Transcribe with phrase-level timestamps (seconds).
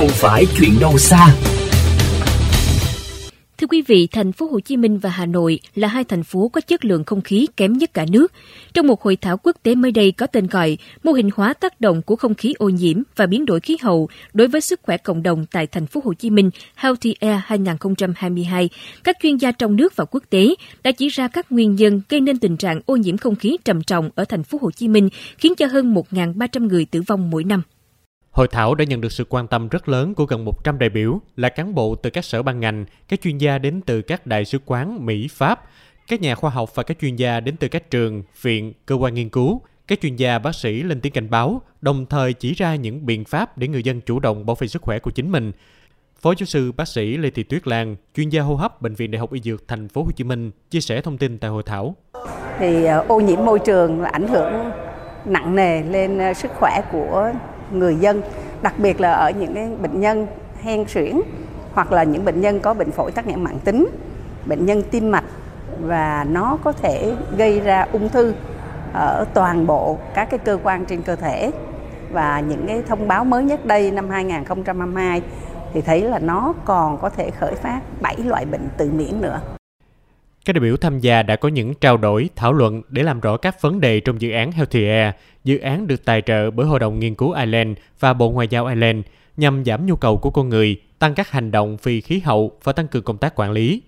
[0.00, 1.36] không phải chuyện đâu xa.
[3.58, 6.48] Thưa quý vị, thành phố Hồ Chí Minh và Hà Nội là hai thành phố
[6.48, 8.32] có chất lượng không khí kém nhất cả nước.
[8.74, 11.80] Trong một hội thảo quốc tế mới đây có tên gọi Mô hình hóa tác
[11.80, 14.96] động của không khí ô nhiễm và biến đổi khí hậu đối với sức khỏe
[14.96, 18.68] cộng đồng tại thành phố Hồ Chí Minh Healthy Air 2022,
[19.04, 22.20] các chuyên gia trong nước và quốc tế đã chỉ ra các nguyên nhân gây
[22.20, 25.08] nên tình trạng ô nhiễm không khí trầm trọng ở thành phố Hồ Chí Minh,
[25.38, 27.62] khiến cho hơn 1.300 người tử vong mỗi năm.
[28.30, 31.20] Hội thảo đã nhận được sự quan tâm rất lớn của gần 100 đại biểu
[31.36, 34.44] là cán bộ từ các sở ban ngành, các chuyên gia đến từ các đại
[34.44, 35.64] sứ quán Mỹ, Pháp,
[36.08, 39.14] các nhà khoa học và các chuyên gia đến từ các trường, viện, cơ quan
[39.14, 39.60] nghiên cứu.
[39.86, 43.24] Các chuyên gia bác sĩ lên tiếng cảnh báo, đồng thời chỉ ra những biện
[43.24, 45.52] pháp để người dân chủ động bảo vệ sức khỏe của chính mình.
[46.20, 49.10] Phó giáo sư bác sĩ Lê Thị Tuyết Lan, chuyên gia hô hấp bệnh viện
[49.10, 51.62] Đại học Y Dược thành phố Hồ Chí Minh chia sẻ thông tin tại hội
[51.66, 51.96] thảo.
[52.58, 54.70] Thì ờ, ô nhiễm môi trường là ảnh hưởng
[55.24, 57.32] nặng nề lên ờ, sức khỏe của
[57.72, 58.22] người dân,
[58.62, 60.26] đặc biệt là ở những cái bệnh nhân
[60.62, 61.20] hen suyễn
[61.72, 63.86] hoặc là những bệnh nhân có bệnh phổi tắc nghẽn mạng tính,
[64.46, 65.24] bệnh nhân tim mạch
[65.80, 68.34] và nó có thể gây ra ung thư
[68.92, 71.50] ở toàn bộ các cái cơ quan trên cơ thể
[72.12, 75.22] và những cái thông báo mới nhất đây năm 2022
[75.72, 79.40] thì thấy là nó còn có thể khởi phát 7 loại bệnh tự miễn nữa.
[80.44, 83.36] Các đại biểu tham gia đã có những trao đổi, thảo luận để làm rõ
[83.36, 85.14] các vấn đề trong dự án Healthy Air.
[85.44, 88.66] Dự án được tài trợ bởi Hội đồng Nghiên cứu Ireland và Bộ Ngoại giao
[88.66, 89.04] Ireland
[89.36, 92.72] nhằm giảm nhu cầu của con người, tăng các hành động vì khí hậu và
[92.72, 93.82] tăng cường công tác quản lý.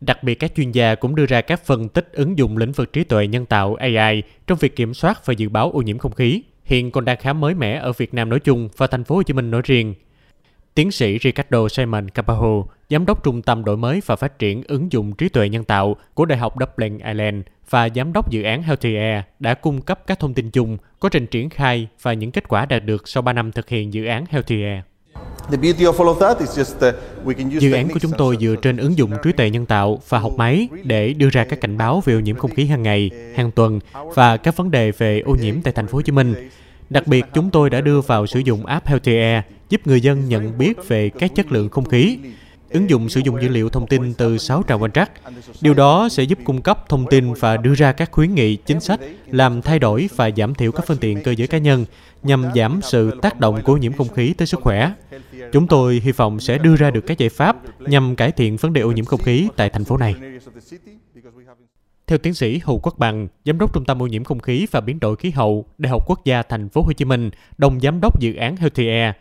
[0.00, 2.92] Đặc biệt các chuyên gia cũng đưa ra các phân tích ứng dụng lĩnh vực
[2.92, 6.12] trí tuệ nhân tạo AI trong việc kiểm soát và dự báo ô nhiễm không
[6.12, 9.14] khí, hiện còn đang khá mới mẻ ở Việt Nam nói chung và thành phố
[9.14, 9.94] Hồ Chí Minh nói riêng.
[10.78, 14.92] Tiến sĩ Ricardo Simon Capaho, Giám đốc Trung tâm Đổi mới và Phát triển ứng
[14.92, 17.36] dụng trí tuệ nhân tạo của Đại học Dublin, Ireland
[17.70, 21.10] và Giám đốc dự án Healthy Air đã cung cấp các thông tin chung, quá
[21.12, 24.04] trình triển khai và những kết quả đạt được sau 3 năm thực hiện dự
[24.04, 24.82] án Healthy Air.
[27.60, 30.32] Dự án của chúng tôi dựa trên ứng dụng trí tuệ nhân tạo và học
[30.36, 33.50] máy để đưa ra các cảnh báo về ô nhiễm không khí hàng ngày, hàng
[33.50, 33.80] tuần
[34.14, 36.34] và các vấn đề về ô nhiễm tại thành phố Hồ Chí Minh.
[36.90, 40.28] Đặc biệt, chúng tôi đã đưa vào sử dụng app Healthy Air giúp người dân
[40.28, 42.18] nhận biết về các chất lượng không khí.
[42.70, 45.10] Ứng dụng sử dụng dữ liệu thông tin từ 6 trạm quan trắc.
[45.60, 48.80] Điều đó sẽ giúp cung cấp thông tin và đưa ra các khuyến nghị, chính
[48.80, 51.84] sách, làm thay đổi và giảm thiểu các phương tiện cơ giới cá nhân
[52.22, 54.92] nhằm giảm sự tác động của nhiễm không khí tới sức khỏe.
[55.52, 58.72] Chúng tôi hy vọng sẽ đưa ra được các giải pháp nhằm cải thiện vấn
[58.72, 60.14] đề ô nhiễm không khí tại thành phố này.
[62.06, 64.80] Theo tiến sĩ Hồ Quốc Bằng, giám đốc Trung tâm ô nhiễm không khí và
[64.80, 68.00] biến đổi khí hậu, Đại học Quốc gia Thành phố Hồ Chí Minh, đồng giám
[68.00, 69.14] đốc dự án Healthy Air,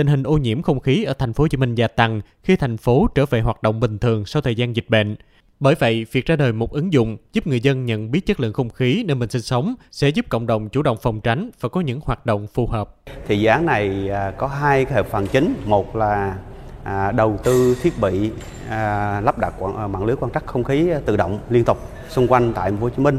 [0.00, 2.56] tình hình ô nhiễm không khí ở thành phố Hồ Chí Minh gia tăng khi
[2.56, 5.16] thành phố trở về hoạt động bình thường sau thời gian dịch bệnh.
[5.60, 8.52] Bởi vậy, việc ra đời một ứng dụng giúp người dân nhận biết chất lượng
[8.52, 11.68] không khí nơi mình sinh sống sẽ giúp cộng đồng chủ động phòng tránh và
[11.68, 12.96] có những hoạt động phù hợp.
[13.26, 16.36] Thì dự án này à, có hai cái hợp phần chính, một là
[16.84, 18.30] à, đầu tư thiết bị
[18.68, 21.78] à, lắp đặt mạng lưới quan trắc không khí tự động liên tục
[22.08, 23.18] xung quanh tại Hồ Chí Minh.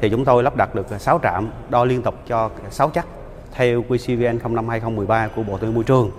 [0.00, 3.06] Thì chúng tôi lắp đặt được 6 trạm đo liên tục cho 6 chắc
[3.52, 6.10] theo QCVN 05 2013 của Bộ Tài nguyên Môi trường.